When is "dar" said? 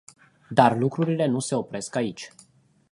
0.49-0.75